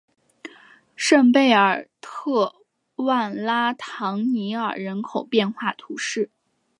[0.95, 2.55] 圣贝尔特
[2.95, 6.31] 万拉唐涅尔人口变化图示